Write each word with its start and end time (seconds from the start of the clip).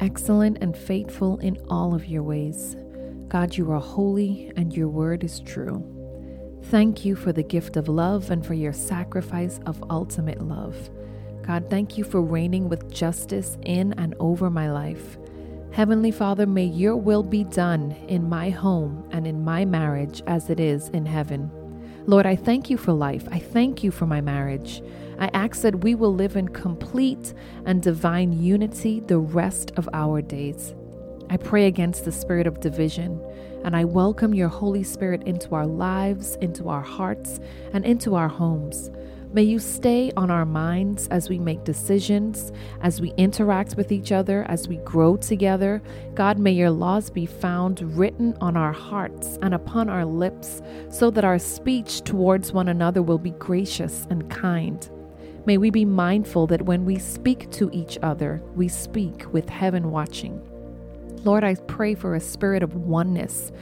excellent 0.00 0.58
and 0.60 0.76
faithful 0.76 1.38
in 1.38 1.58
all 1.68 1.94
of 1.94 2.06
your 2.06 2.22
ways. 2.22 2.76
God, 3.28 3.56
you 3.56 3.70
are 3.72 3.80
holy 3.80 4.52
and 4.56 4.74
your 4.74 4.88
word 4.88 5.24
is 5.24 5.40
true. 5.40 5.84
Thank 6.64 7.04
you 7.04 7.14
for 7.16 7.32
the 7.32 7.42
gift 7.42 7.76
of 7.76 7.88
love 7.88 8.30
and 8.30 8.44
for 8.44 8.54
your 8.54 8.72
sacrifice 8.72 9.60
of 9.66 9.82
ultimate 9.90 10.42
love. 10.42 10.90
God, 11.42 11.70
thank 11.70 11.96
you 11.96 12.04
for 12.04 12.20
reigning 12.20 12.68
with 12.68 12.92
justice 12.92 13.56
in 13.62 13.92
and 13.94 14.14
over 14.18 14.50
my 14.50 14.70
life. 14.70 15.16
Heavenly 15.70 16.10
Father, 16.10 16.46
may 16.46 16.64
your 16.64 16.96
will 16.96 17.22
be 17.22 17.44
done 17.44 17.92
in 18.08 18.28
my 18.28 18.50
home 18.50 19.08
and 19.12 19.26
in 19.26 19.44
my 19.44 19.64
marriage 19.64 20.22
as 20.26 20.50
it 20.50 20.58
is 20.58 20.88
in 20.88 21.06
heaven. 21.06 21.50
Lord, 22.06 22.26
I 22.26 22.34
thank 22.34 22.70
you 22.70 22.76
for 22.76 22.92
life. 22.92 23.28
I 23.30 23.38
thank 23.38 23.84
you 23.84 23.90
for 23.90 24.06
my 24.06 24.20
marriage. 24.20 24.82
I 25.18 25.30
ask 25.32 25.62
that 25.62 25.82
we 25.82 25.94
will 25.94 26.14
live 26.14 26.36
in 26.36 26.48
complete 26.48 27.32
and 27.64 27.82
divine 27.82 28.32
unity 28.32 29.00
the 29.00 29.18
rest 29.18 29.72
of 29.76 29.88
our 29.92 30.20
days. 30.20 30.74
I 31.30 31.38
pray 31.38 31.66
against 31.66 32.04
the 32.04 32.12
spirit 32.12 32.46
of 32.46 32.60
division, 32.60 33.20
and 33.64 33.74
I 33.74 33.84
welcome 33.84 34.34
your 34.34 34.48
Holy 34.48 34.84
Spirit 34.84 35.22
into 35.24 35.54
our 35.54 35.66
lives, 35.66 36.36
into 36.40 36.68
our 36.68 36.82
hearts, 36.82 37.40
and 37.72 37.84
into 37.84 38.14
our 38.14 38.28
homes. 38.28 38.90
May 39.32 39.42
you 39.42 39.58
stay 39.58 40.12
on 40.16 40.30
our 40.30 40.46
minds 40.46 41.08
as 41.08 41.28
we 41.28 41.38
make 41.38 41.64
decisions, 41.64 42.52
as 42.80 43.00
we 43.00 43.12
interact 43.16 43.76
with 43.76 43.90
each 43.90 44.12
other, 44.12 44.44
as 44.48 44.68
we 44.68 44.76
grow 44.78 45.16
together. 45.16 45.82
God, 46.14 46.38
may 46.38 46.52
your 46.52 46.70
laws 46.70 47.10
be 47.10 47.26
found 47.26 47.82
written 47.98 48.36
on 48.40 48.56
our 48.56 48.72
hearts 48.72 49.36
and 49.42 49.52
upon 49.52 49.88
our 49.90 50.04
lips, 50.04 50.62
so 50.90 51.10
that 51.10 51.24
our 51.24 51.38
speech 51.38 52.02
towards 52.02 52.52
one 52.52 52.68
another 52.68 53.02
will 53.02 53.18
be 53.18 53.32
gracious 53.32 54.06
and 54.10 54.30
kind. 54.30 54.88
May 55.46 55.58
we 55.58 55.70
be 55.70 55.84
mindful 55.84 56.48
that 56.48 56.62
when 56.62 56.84
we 56.84 56.98
speak 56.98 57.48
to 57.52 57.70
each 57.72 57.98
other, 58.02 58.42
we 58.56 58.66
speak 58.66 59.32
with 59.32 59.48
heaven 59.48 59.92
watching. 59.92 60.42
Lord, 61.22 61.44
I 61.44 61.54
pray 61.54 61.94
for 61.94 62.16
a 62.16 62.20
spirit 62.20 62.64
of 62.64 62.74
oneness. 62.74 63.52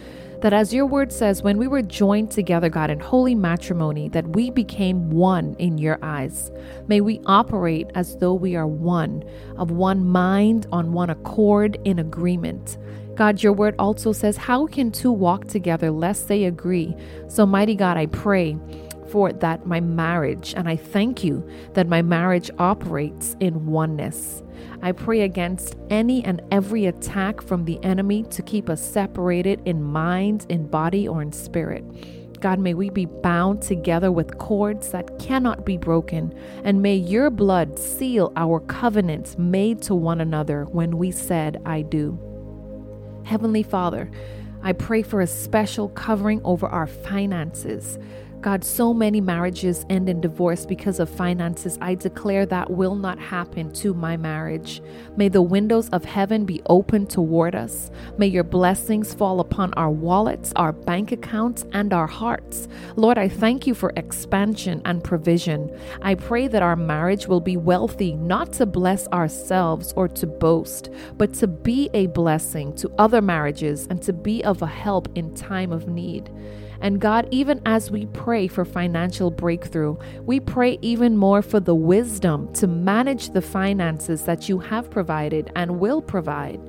That 0.40 0.54
as 0.54 0.72
your 0.72 0.86
word 0.86 1.12
says, 1.12 1.42
when 1.42 1.58
we 1.58 1.68
were 1.68 1.82
joined 1.82 2.30
together, 2.30 2.70
God, 2.70 2.90
in 2.90 3.00
holy 3.00 3.34
matrimony, 3.34 4.08
that 4.10 4.28
we 4.28 4.50
became 4.50 5.10
one 5.10 5.56
in 5.58 5.76
your 5.76 5.98
eyes. 6.02 6.50
May 6.88 7.02
we 7.02 7.20
operate 7.26 7.90
as 7.94 8.16
though 8.16 8.34
we 8.34 8.56
are 8.56 8.66
one, 8.66 9.22
of 9.56 9.70
one 9.70 10.06
mind, 10.06 10.66
on 10.72 10.92
one 10.92 11.10
accord, 11.10 11.78
in 11.84 11.98
agreement. 11.98 12.78
God, 13.14 13.42
your 13.42 13.52
word 13.52 13.74
also 13.78 14.12
says, 14.12 14.36
How 14.36 14.66
can 14.66 14.90
two 14.90 15.12
walk 15.12 15.46
together 15.46 15.90
lest 15.90 16.28
they 16.28 16.44
agree? 16.44 16.96
So, 17.28 17.46
mighty 17.46 17.74
God, 17.74 17.96
I 17.96 18.06
pray 18.06 18.58
for 19.14 19.32
that 19.32 19.64
my 19.64 19.78
marriage, 19.78 20.54
and 20.56 20.68
I 20.68 20.74
thank 20.74 21.22
you 21.22 21.48
that 21.74 21.86
my 21.86 22.02
marriage 22.02 22.50
operates 22.58 23.36
in 23.38 23.64
oneness. 23.66 24.42
I 24.82 24.90
pray 24.90 25.20
against 25.20 25.76
any 25.88 26.24
and 26.24 26.42
every 26.50 26.86
attack 26.86 27.40
from 27.40 27.64
the 27.64 27.78
enemy 27.84 28.24
to 28.24 28.42
keep 28.42 28.68
us 28.68 28.82
separated 28.84 29.62
in 29.66 29.84
mind, 29.84 30.46
in 30.48 30.66
body, 30.66 31.06
or 31.06 31.22
in 31.22 31.30
spirit. 31.30 31.84
God, 32.40 32.58
may 32.58 32.74
we 32.74 32.90
be 32.90 33.06
bound 33.06 33.62
together 33.62 34.10
with 34.10 34.38
cords 34.38 34.90
that 34.90 35.20
cannot 35.20 35.64
be 35.64 35.76
broken, 35.76 36.36
and 36.64 36.82
may 36.82 36.96
your 36.96 37.30
blood 37.30 37.78
seal 37.78 38.32
our 38.34 38.58
covenants 38.58 39.38
made 39.38 39.80
to 39.82 39.94
one 39.94 40.20
another 40.20 40.64
when 40.64 40.98
we 40.98 41.12
said, 41.12 41.62
I 41.64 41.82
do. 41.82 42.18
Heavenly 43.24 43.62
Father, 43.62 44.10
I 44.64 44.72
pray 44.72 45.02
for 45.02 45.20
a 45.20 45.26
special 45.28 45.88
covering 45.90 46.40
over 46.42 46.66
our 46.66 46.88
finances. 46.88 47.96
God, 48.44 48.62
so 48.62 48.92
many 48.92 49.22
marriages 49.22 49.86
end 49.88 50.06
in 50.06 50.20
divorce 50.20 50.66
because 50.66 51.00
of 51.00 51.08
finances. 51.08 51.78
I 51.80 51.94
declare 51.94 52.44
that 52.44 52.70
will 52.70 52.94
not 52.94 53.18
happen 53.18 53.72
to 53.76 53.94
my 53.94 54.18
marriage. 54.18 54.82
May 55.16 55.30
the 55.30 55.40
windows 55.40 55.88
of 55.88 56.04
heaven 56.04 56.44
be 56.44 56.60
open 56.66 57.06
toward 57.06 57.54
us. 57.54 57.90
May 58.18 58.26
your 58.26 58.44
blessings 58.44 59.14
fall 59.14 59.40
upon 59.40 59.72
our 59.78 59.90
wallets, 59.90 60.52
our 60.56 60.72
bank 60.72 61.10
accounts, 61.10 61.64
and 61.72 61.94
our 61.94 62.06
hearts. 62.06 62.68
Lord, 62.96 63.16
I 63.16 63.30
thank 63.30 63.66
you 63.66 63.72
for 63.72 63.94
expansion 63.96 64.82
and 64.84 65.02
provision. 65.02 65.74
I 66.02 66.14
pray 66.14 66.46
that 66.48 66.62
our 66.62 66.76
marriage 66.76 67.26
will 67.26 67.40
be 67.40 67.56
wealthy, 67.56 68.14
not 68.14 68.52
to 68.54 68.66
bless 68.66 69.08
ourselves 69.08 69.94
or 69.96 70.06
to 70.08 70.26
boast, 70.26 70.90
but 71.16 71.32
to 71.36 71.46
be 71.46 71.88
a 71.94 72.08
blessing 72.08 72.74
to 72.74 72.92
other 72.98 73.22
marriages 73.22 73.86
and 73.88 74.02
to 74.02 74.12
be 74.12 74.44
of 74.44 74.60
a 74.60 74.66
help 74.66 75.08
in 75.14 75.34
time 75.34 75.72
of 75.72 75.88
need. 75.88 76.30
And 76.84 77.00
God, 77.00 77.26
even 77.30 77.62
as 77.64 77.90
we 77.90 78.04
pray 78.04 78.46
for 78.46 78.66
financial 78.66 79.30
breakthrough, 79.30 79.96
we 80.20 80.38
pray 80.38 80.78
even 80.82 81.16
more 81.16 81.40
for 81.40 81.58
the 81.58 81.74
wisdom 81.74 82.52
to 82.52 82.66
manage 82.66 83.30
the 83.30 83.40
finances 83.40 84.24
that 84.26 84.50
you 84.50 84.58
have 84.58 84.90
provided 84.90 85.50
and 85.56 85.80
will 85.80 86.02
provide. 86.02 86.60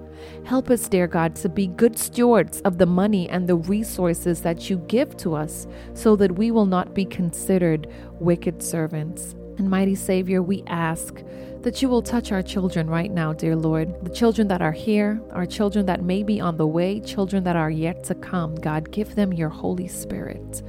Help 0.46 0.70
us, 0.70 0.88
dear 0.88 1.08
God, 1.08 1.36
to 1.36 1.50
be 1.50 1.68
good 1.68 2.00
stewards 2.00 2.62
of 2.62 2.78
the 2.78 2.86
money 2.86 3.30
and 3.30 3.46
the 3.46 3.58
resources 3.58 4.40
that 4.40 4.70
you 4.70 4.78
give 4.88 5.18
to 5.18 5.36
us 5.36 5.68
so 5.94 6.16
that 6.16 6.38
we 6.38 6.50
will 6.50 6.66
not 6.66 6.94
be 6.94 7.04
considered 7.04 7.92
wicked 8.22 8.64
servants. 8.64 9.36
And 9.58 9.70
mighty 9.70 9.96
Savior, 9.96 10.42
we 10.42 10.64
ask 10.68 11.24
that 11.62 11.82
you 11.82 11.90
will 11.90 12.02
touch 12.02 12.32
our 12.32 12.44
children 12.44 12.90
right 12.90 13.12
now, 13.12 13.34
dear 13.34 13.56
Lord. 13.56 14.04
The 14.04 14.14
children 14.14 14.48
that 14.50 14.62
are 14.62 14.72
here, 14.72 15.22
our 15.32 15.46
children 15.46 15.86
that 15.88 16.04
may 16.04 16.24
be 16.24 16.40
on 16.40 16.58
the 16.58 16.68
way, 16.68 17.00
children 17.00 17.44
that 17.46 17.56
are 17.56 17.72
yet 17.72 18.04
to 18.06 18.16
come. 18.16 18.56
God, 18.56 18.92
give 18.92 19.16
them 19.16 19.34
your 19.34 19.50
Holy 19.50 19.88
Spirit. 19.88 20.62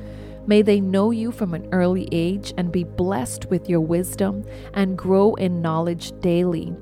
May 0.46 0.62
they 0.62 0.80
know 0.80 1.10
you 1.10 1.32
from 1.32 1.54
an 1.54 1.68
early 1.72 2.08
age 2.12 2.54
and 2.56 2.70
be 2.70 2.84
blessed 2.84 3.46
with 3.46 3.68
your 3.68 3.80
wisdom 3.80 4.44
and 4.74 4.96
grow 4.96 5.34
in 5.34 5.60
knowledge 5.60 6.12
daily. 6.20 6.74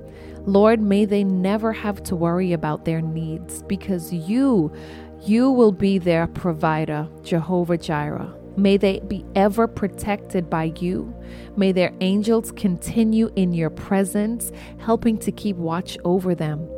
Lord, 0.46 0.80
may 0.80 1.06
they 1.06 1.24
never 1.24 1.72
have 1.72 2.02
to 2.04 2.14
worry 2.14 2.52
about 2.52 2.84
their 2.84 3.00
needs 3.00 3.62
because 3.62 4.12
you, 4.12 4.70
you 5.22 5.50
will 5.50 5.72
be 5.72 5.96
their 5.96 6.26
provider, 6.26 7.08
Jehovah 7.22 7.78
Jireh. 7.78 8.43
May 8.56 8.76
they 8.76 9.00
be 9.00 9.24
ever 9.34 9.66
protected 9.66 10.48
by 10.48 10.72
you. 10.78 11.14
May 11.56 11.72
their 11.72 11.92
angels 12.00 12.52
continue 12.52 13.30
in 13.36 13.52
your 13.52 13.70
presence, 13.70 14.52
helping 14.78 15.18
to 15.18 15.32
keep 15.32 15.56
watch 15.56 15.98
over 16.04 16.34
them. 16.34 16.68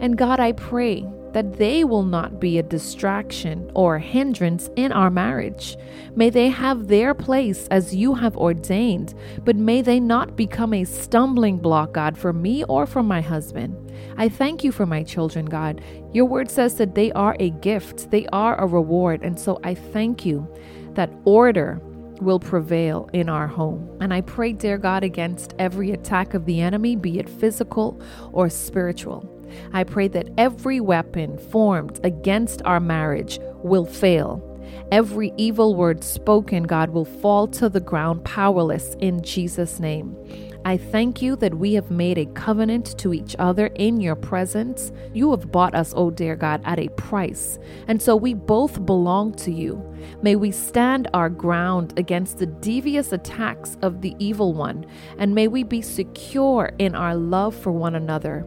And 0.00 0.18
God, 0.18 0.40
I 0.40 0.52
pray 0.52 1.06
that 1.32 1.54
they 1.54 1.84
will 1.84 2.02
not 2.02 2.40
be 2.40 2.58
a 2.58 2.62
distraction 2.62 3.70
or 3.74 3.96
a 3.96 4.00
hindrance 4.00 4.68
in 4.76 4.92
our 4.92 5.10
marriage. 5.10 5.76
May 6.14 6.30
they 6.30 6.48
have 6.48 6.88
their 6.88 7.14
place 7.14 7.66
as 7.70 7.94
you 7.94 8.14
have 8.14 8.36
ordained, 8.36 9.14
but 9.44 9.56
may 9.56 9.80
they 9.80 9.98
not 9.98 10.36
become 10.36 10.74
a 10.74 10.84
stumbling 10.84 11.58
block, 11.58 11.92
God, 11.92 12.18
for 12.18 12.32
me 12.32 12.64
or 12.64 12.86
for 12.86 13.02
my 13.02 13.20
husband. 13.20 13.78
I 14.16 14.28
thank 14.28 14.62
you 14.62 14.72
for 14.72 14.86
my 14.86 15.02
children, 15.02 15.46
God. 15.46 15.80
Your 16.12 16.26
word 16.26 16.50
says 16.50 16.74
that 16.74 16.94
they 16.94 17.12
are 17.12 17.36
a 17.40 17.50
gift, 17.50 18.10
they 18.10 18.26
are 18.32 18.60
a 18.60 18.66
reward. 18.66 19.22
And 19.22 19.38
so 19.38 19.58
I 19.64 19.74
thank 19.74 20.26
you 20.26 20.46
that 20.94 21.12
order 21.24 21.80
will 22.20 22.38
prevail 22.38 23.10
in 23.12 23.28
our 23.28 23.46
home. 23.46 23.88
And 24.00 24.14
I 24.14 24.20
pray, 24.20 24.52
dear 24.52 24.78
God, 24.78 25.02
against 25.02 25.54
every 25.58 25.90
attack 25.90 26.34
of 26.34 26.46
the 26.46 26.60
enemy, 26.60 26.96
be 26.96 27.18
it 27.18 27.28
physical 27.28 28.00
or 28.32 28.48
spiritual. 28.48 29.28
I 29.72 29.84
pray 29.84 30.08
that 30.08 30.28
every 30.38 30.80
weapon 30.80 31.36
formed 31.36 32.00
against 32.04 32.62
our 32.64 32.80
marriage 32.80 33.38
will 33.62 33.84
fail. 33.84 34.48
Every 34.90 35.32
evil 35.36 35.74
word 35.74 36.04
spoken, 36.04 36.64
God, 36.64 36.90
will 36.90 37.04
fall 37.04 37.48
to 37.48 37.68
the 37.68 37.80
ground 37.80 38.24
powerless 38.24 38.94
in 39.00 39.22
Jesus' 39.22 39.80
name. 39.80 40.16
I 40.64 40.76
thank 40.76 41.20
you 41.20 41.34
that 41.36 41.54
we 41.54 41.74
have 41.74 41.90
made 41.90 42.18
a 42.18 42.26
covenant 42.26 42.96
to 42.98 43.12
each 43.12 43.34
other 43.38 43.66
in 43.74 44.00
your 44.00 44.14
presence. 44.14 44.92
You 45.12 45.32
have 45.32 45.50
bought 45.50 45.74
us, 45.74 45.92
O 45.94 46.06
oh 46.06 46.10
dear 46.10 46.36
God, 46.36 46.62
at 46.64 46.78
a 46.78 46.88
price. 46.90 47.58
And 47.88 48.00
so 48.00 48.14
we 48.14 48.34
both 48.34 48.86
belong 48.86 49.34
to 49.36 49.50
you. 49.50 49.82
May 50.22 50.36
we 50.36 50.52
stand 50.52 51.08
our 51.14 51.28
ground 51.28 51.94
against 51.96 52.38
the 52.38 52.46
devious 52.46 53.12
attacks 53.12 53.76
of 53.82 54.02
the 54.02 54.14
evil 54.20 54.52
one, 54.52 54.86
and 55.18 55.34
may 55.34 55.48
we 55.48 55.64
be 55.64 55.82
secure 55.82 56.70
in 56.78 56.94
our 56.94 57.16
love 57.16 57.56
for 57.56 57.72
one 57.72 57.96
another. 57.96 58.46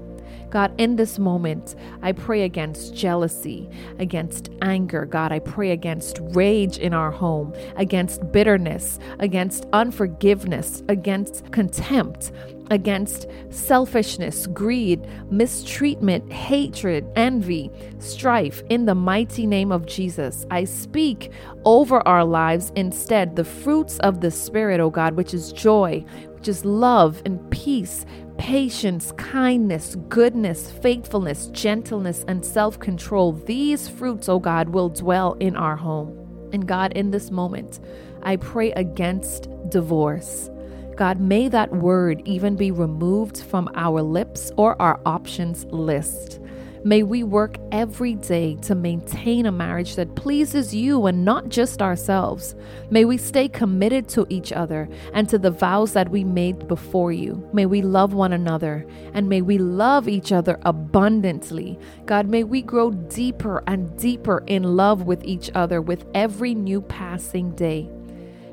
God, 0.56 0.74
in 0.78 0.96
this 0.96 1.20
moment, 1.20 1.76
I 2.02 2.14
pray 2.14 2.44
against 2.44 2.96
jealousy, 2.96 3.70
against 4.00 4.50
anger. 4.62 5.06
God, 5.06 5.34
I 5.34 5.40
pray 5.40 5.72
against 5.72 6.18
rage 6.22 6.78
in 6.78 6.94
our 6.94 7.12
home, 7.12 7.54
against 7.76 8.32
bitterness, 8.32 8.98
against 9.20 9.66
unforgiveness, 9.74 10.82
against 10.88 11.52
contempt, 11.52 12.32
against 12.72 13.28
selfishness, 13.50 14.48
greed, 14.48 15.06
mistreatment, 15.30 16.32
hatred, 16.32 17.06
envy, 17.18 17.70
strife. 18.00 18.64
In 18.70 18.86
the 18.86 18.96
mighty 18.96 19.46
name 19.46 19.74
of 19.74 19.86
Jesus, 19.86 20.46
I 20.52 20.64
speak 20.64 21.34
over 21.66 22.00
our 22.08 22.24
lives 22.24 22.72
instead 22.78 23.36
the 23.36 23.44
fruits 23.44 24.00
of 24.00 24.22
the 24.22 24.32
Spirit, 24.32 24.80
O 24.80 24.90
God, 24.90 25.16
which 25.16 25.34
is 25.34 25.52
joy, 25.52 26.06
which 26.46 26.56
is 26.56 26.64
love 26.64 27.24
and 27.26 27.50
peace 27.50 28.06
patience, 28.38 29.12
kindness, 29.14 29.96
goodness, 30.10 30.70
faithfulness, 30.70 31.48
gentleness, 31.48 32.24
and 32.28 32.46
self 32.46 32.78
control. 32.78 33.32
These 33.32 33.88
fruits, 33.88 34.30
oh 34.30 34.38
God, 34.38 34.70
will 34.70 34.90
dwell 34.90 35.34
in 35.40 35.56
our 35.56 35.76
home. 35.76 36.16
And 36.54 36.68
God, 36.68 36.94
in 36.94 37.10
this 37.10 37.32
moment, 37.32 37.80
I 38.22 38.36
pray 38.36 38.74
against 38.74 39.48
divorce. 39.70 40.52
God, 40.96 41.20
may 41.20 41.48
that 41.48 41.72
word 41.72 42.22
even 42.26 42.56
be 42.56 42.70
removed 42.70 43.42
from 43.42 43.68
our 43.74 44.04
lips 44.04 44.52
or 44.56 44.80
our 44.80 45.00
options 45.04 45.66
list. 45.72 46.40
May 46.86 47.02
we 47.02 47.24
work 47.24 47.58
every 47.72 48.14
day 48.14 48.58
to 48.62 48.76
maintain 48.76 49.48
a 49.48 49.52
marriage 49.52 49.96
that 49.96 50.14
pleases 50.14 50.72
you 50.72 51.08
and 51.08 51.26
not 51.26 51.50
just 51.50 51.82
ourselves. 51.82 52.54
May 52.92 53.06
we 53.06 53.18
stay 53.18 53.48
committed 53.48 54.08
to 54.10 54.28
each 54.30 54.54
other 54.54 54.88
and 55.12 55.28
to 55.30 55.40
the 55.40 55.50
vows 55.50 55.94
that 55.94 56.10
we 56.10 56.24
made 56.24 56.68
before 56.68 57.12
you. 57.12 57.50
May 57.52 57.66
we 57.66 57.82
love 57.82 58.14
one 58.14 58.34
another 58.34 58.86
and 59.16 59.28
may 59.28 59.42
we 59.42 59.58
love 59.58 60.08
each 60.08 60.32
other 60.32 60.60
abundantly. 60.62 61.80
God, 62.06 62.30
may 62.30 62.44
we 62.44 62.62
grow 62.62 62.92
deeper 62.92 63.64
and 63.66 63.98
deeper 63.98 64.44
in 64.46 64.76
love 64.76 65.08
with 65.08 65.24
each 65.24 65.50
other 65.56 65.82
with 65.82 66.06
every 66.14 66.54
new 66.54 66.82
passing 66.82 67.56
day. 67.56 67.90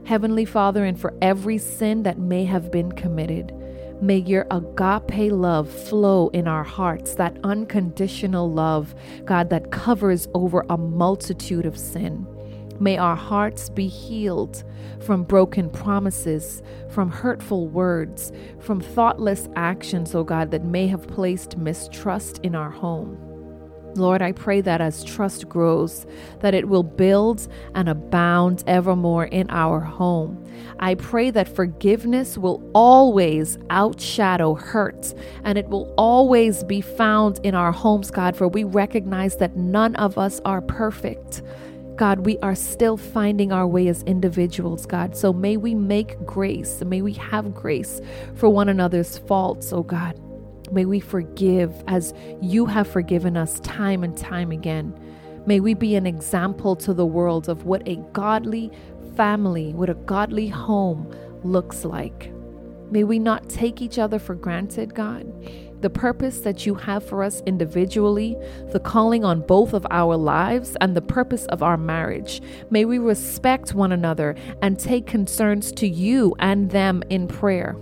Heavenly 0.04 0.46
Father, 0.46 0.86
and 0.86 0.98
for 0.98 1.12
every 1.20 1.58
sin 1.58 2.02
that 2.04 2.18
may 2.18 2.46
have 2.46 2.72
been 2.72 2.92
committed, 2.92 3.52
May 4.02 4.18
your 4.18 4.48
agape 4.50 5.30
love 5.30 5.70
flow 5.70 6.26
in 6.30 6.48
our 6.48 6.64
hearts, 6.64 7.14
that 7.14 7.38
unconditional 7.44 8.50
love, 8.50 8.96
God, 9.24 9.48
that 9.50 9.70
covers 9.70 10.26
over 10.34 10.66
a 10.68 10.76
multitude 10.76 11.66
of 11.66 11.78
sin. 11.78 12.26
May 12.80 12.98
our 12.98 13.14
hearts 13.14 13.68
be 13.68 13.86
healed 13.86 14.64
from 14.98 15.22
broken 15.22 15.70
promises, 15.70 16.64
from 16.90 17.12
hurtful 17.12 17.68
words, 17.68 18.32
from 18.58 18.80
thoughtless 18.80 19.48
actions, 19.54 20.16
oh 20.16 20.24
God, 20.24 20.50
that 20.50 20.64
may 20.64 20.88
have 20.88 21.06
placed 21.06 21.56
mistrust 21.56 22.40
in 22.42 22.56
our 22.56 22.70
home. 22.70 23.31
Lord, 23.94 24.22
I 24.22 24.32
pray 24.32 24.60
that 24.62 24.80
as 24.80 25.04
trust 25.04 25.48
grows, 25.48 26.06
that 26.40 26.54
it 26.54 26.68
will 26.68 26.82
build 26.82 27.46
and 27.74 27.88
abound 27.88 28.64
evermore 28.66 29.26
in 29.26 29.50
our 29.50 29.80
home. 29.80 30.42
I 30.80 30.94
pray 30.94 31.30
that 31.30 31.54
forgiveness 31.54 32.38
will 32.38 32.62
always 32.74 33.56
outshadow 33.68 34.60
hurt 34.60 35.14
and 35.44 35.58
it 35.58 35.68
will 35.68 35.92
always 35.96 36.64
be 36.64 36.80
found 36.80 37.40
in 37.42 37.54
our 37.54 37.72
homes, 37.72 38.10
God, 38.10 38.36
for 38.36 38.48
we 38.48 38.64
recognize 38.64 39.36
that 39.36 39.56
none 39.56 39.94
of 39.96 40.18
us 40.18 40.40
are 40.44 40.62
perfect. 40.62 41.42
God, 41.96 42.20
we 42.20 42.38
are 42.38 42.54
still 42.54 42.96
finding 42.96 43.52
our 43.52 43.66
way 43.66 43.86
as 43.88 44.02
individuals, 44.04 44.86
God. 44.86 45.14
So 45.14 45.32
may 45.32 45.56
we 45.56 45.74
make 45.74 46.18
grace, 46.24 46.82
may 46.82 47.02
we 47.02 47.12
have 47.14 47.54
grace 47.54 48.00
for 48.34 48.48
one 48.48 48.68
another's 48.68 49.18
faults, 49.18 49.72
oh 49.72 49.82
God. 49.82 50.18
May 50.72 50.86
we 50.86 51.00
forgive 51.00 51.84
as 51.86 52.14
you 52.40 52.64
have 52.64 52.88
forgiven 52.88 53.36
us 53.36 53.60
time 53.60 54.02
and 54.02 54.16
time 54.16 54.50
again. 54.50 54.98
May 55.44 55.60
we 55.60 55.74
be 55.74 55.96
an 55.96 56.06
example 56.06 56.76
to 56.76 56.94
the 56.94 57.04
world 57.04 57.48
of 57.48 57.64
what 57.64 57.86
a 57.86 57.96
godly 58.12 58.72
family, 59.14 59.74
what 59.74 59.90
a 59.90 59.94
godly 59.94 60.48
home 60.48 61.14
looks 61.42 61.84
like. 61.84 62.32
May 62.90 63.04
we 63.04 63.18
not 63.18 63.50
take 63.50 63.82
each 63.82 63.98
other 63.98 64.18
for 64.18 64.34
granted, 64.34 64.94
God. 64.94 65.30
The 65.82 65.90
purpose 65.90 66.40
that 66.40 66.64
you 66.64 66.74
have 66.76 67.04
for 67.04 67.22
us 67.22 67.42
individually, 67.44 68.36
the 68.70 68.80
calling 68.80 69.24
on 69.24 69.40
both 69.40 69.74
of 69.74 69.86
our 69.90 70.16
lives, 70.16 70.76
and 70.80 70.96
the 70.96 71.02
purpose 71.02 71.44
of 71.46 71.62
our 71.62 71.76
marriage. 71.76 72.40
May 72.70 72.84
we 72.84 72.98
respect 72.98 73.74
one 73.74 73.92
another 73.92 74.36
and 74.62 74.78
take 74.78 75.06
concerns 75.06 75.72
to 75.72 75.88
you 75.88 76.34
and 76.38 76.70
them 76.70 77.02
in 77.10 77.28
prayer. 77.28 77.76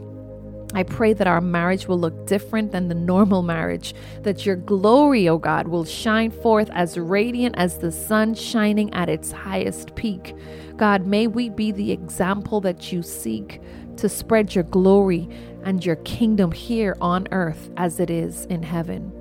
I 0.72 0.84
pray 0.84 1.12
that 1.14 1.26
our 1.26 1.40
marriage 1.40 1.88
will 1.88 1.98
look 1.98 2.26
different 2.26 2.70
than 2.70 2.88
the 2.88 2.94
normal 2.94 3.42
marriage, 3.42 3.94
that 4.22 4.46
your 4.46 4.56
glory, 4.56 5.28
O 5.28 5.34
oh 5.34 5.38
God, 5.38 5.66
will 5.68 5.84
shine 5.84 6.30
forth 6.30 6.70
as 6.72 6.98
radiant 6.98 7.56
as 7.58 7.78
the 7.78 7.90
sun 7.90 8.34
shining 8.34 8.92
at 8.94 9.08
its 9.08 9.32
highest 9.32 9.94
peak. 9.96 10.34
God, 10.76 11.06
may 11.06 11.26
we 11.26 11.48
be 11.50 11.72
the 11.72 11.90
example 11.90 12.60
that 12.60 12.92
you 12.92 13.02
seek 13.02 13.60
to 13.96 14.08
spread 14.08 14.54
your 14.54 14.64
glory 14.64 15.28
and 15.64 15.84
your 15.84 15.96
kingdom 15.96 16.52
here 16.52 16.96
on 17.00 17.26
earth 17.32 17.70
as 17.76 18.00
it 18.00 18.08
is 18.08 18.46
in 18.46 18.62
heaven. 18.62 19.12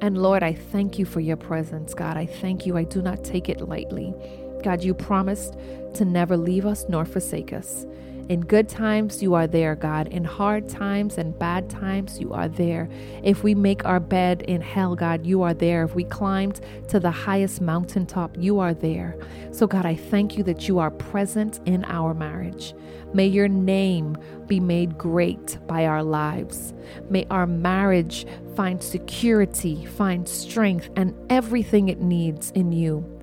And 0.00 0.18
Lord, 0.18 0.42
I 0.42 0.52
thank 0.52 0.98
you 0.98 1.04
for 1.04 1.20
your 1.20 1.36
presence, 1.36 1.92
God. 1.92 2.16
I 2.16 2.26
thank 2.26 2.66
you. 2.66 2.76
I 2.76 2.84
do 2.84 3.02
not 3.02 3.24
take 3.24 3.48
it 3.48 3.60
lightly. 3.60 4.14
God, 4.62 4.82
you 4.82 4.94
promised 4.94 5.54
to 5.94 6.04
never 6.04 6.36
leave 6.36 6.66
us 6.66 6.86
nor 6.88 7.04
forsake 7.04 7.52
us. 7.52 7.84
In 8.28 8.40
good 8.40 8.70
times, 8.70 9.22
you 9.22 9.34
are 9.34 9.46
there, 9.46 9.74
God. 9.74 10.08
In 10.08 10.24
hard 10.24 10.66
times 10.66 11.18
and 11.18 11.38
bad 11.38 11.68
times, 11.68 12.18
you 12.18 12.32
are 12.32 12.48
there. 12.48 12.88
If 13.22 13.44
we 13.44 13.54
make 13.54 13.84
our 13.84 14.00
bed 14.00 14.40
in 14.42 14.62
hell, 14.62 14.96
God, 14.96 15.26
you 15.26 15.42
are 15.42 15.52
there. 15.52 15.84
If 15.84 15.94
we 15.94 16.04
climbed 16.04 16.62
to 16.88 16.98
the 16.98 17.10
highest 17.10 17.60
mountaintop, 17.60 18.34
you 18.38 18.60
are 18.60 18.72
there. 18.72 19.14
So, 19.50 19.66
God, 19.66 19.84
I 19.84 19.94
thank 19.94 20.38
you 20.38 20.44
that 20.44 20.68
you 20.68 20.78
are 20.78 20.90
present 20.90 21.60
in 21.66 21.84
our 21.84 22.14
marriage. 22.14 22.72
May 23.12 23.26
your 23.26 23.48
name 23.48 24.16
be 24.46 24.58
made 24.58 24.96
great 24.96 25.58
by 25.66 25.84
our 25.84 26.02
lives. 26.02 26.72
May 27.10 27.26
our 27.30 27.46
marriage 27.46 28.26
find 28.56 28.82
security, 28.82 29.84
find 29.84 30.26
strength, 30.26 30.88
and 30.96 31.14
everything 31.30 31.90
it 31.90 32.00
needs 32.00 32.50
in 32.52 32.72
you. 32.72 33.13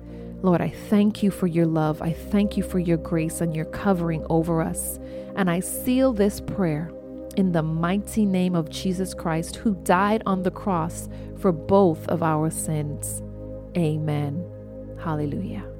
Lord, 0.42 0.60
I 0.60 0.68
thank 0.68 1.22
you 1.22 1.30
for 1.30 1.46
your 1.46 1.66
love. 1.66 2.02
I 2.02 2.12
thank 2.12 2.56
you 2.56 2.64
for 2.64 2.80
your 2.80 2.96
grace 2.96 3.40
and 3.40 3.54
your 3.54 3.64
covering 3.66 4.26
over 4.28 4.60
us. 4.60 4.98
And 5.36 5.48
I 5.48 5.60
seal 5.60 6.12
this 6.12 6.40
prayer 6.40 6.90
in 7.36 7.52
the 7.52 7.62
mighty 7.62 8.26
name 8.26 8.54
of 8.54 8.68
Jesus 8.68 9.14
Christ, 9.14 9.56
who 9.56 9.74
died 9.84 10.22
on 10.26 10.42
the 10.42 10.50
cross 10.50 11.08
for 11.38 11.52
both 11.52 12.06
of 12.08 12.22
our 12.22 12.50
sins. 12.50 13.22
Amen. 13.76 14.44
Hallelujah. 15.02 15.71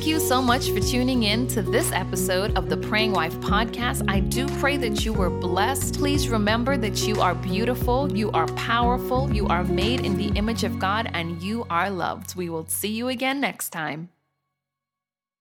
Thank 0.00 0.08
you 0.08 0.18
so 0.18 0.40
much 0.40 0.70
for 0.70 0.80
tuning 0.80 1.24
in 1.24 1.46
to 1.48 1.60
this 1.60 1.92
episode 1.92 2.56
of 2.56 2.70
the 2.70 2.76
Praying 2.78 3.12
Wife 3.12 3.34
podcast. 3.40 4.02
I 4.08 4.20
do 4.20 4.48
pray 4.58 4.78
that 4.78 5.04
you 5.04 5.12
were 5.12 5.28
blessed. 5.28 5.96
Please 5.96 6.30
remember 6.30 6.78
that 6.78 7.06
you 7.06 7.20
are 7.20 7.34
beautiful, 7.34 8.10
you 8.10 8.30
are 8.30 8.46
powerful, 8.54 9.30
you 9.30 9.46
are 9.48 9.62
made 9.62 10.06
in 10.06 10.16
the 10.16 10.28
image 10.38 10.64
of 10.64 10.78
God, 10.78 11.10
and 11.12 11.42
you 11.42 11.66
are 11.68 11.90
loved. 11.90 12.34
We 12.34 12.48
will 12.48 12.66
see 12.66 12.88
you 12.88 13.08
again 13.08 13.42
next 13.42 13.74
time. 13.74 14.08